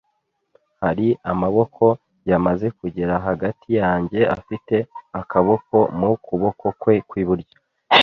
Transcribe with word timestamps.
hari 0.81 1.07
Amaboko, 1.31 1.85
yamaze 2.29 2.67
kugera 2.79 3.13
hagati 3.27 3.69
yanjye, 3.81 4.19
afite 4.37 4.75
akaboko 5.21 5.75
mu 5.99 6.09
kuboko 6.25 6.65
kwe 6.81 6.95
kw'iburyo. 7.09 7.57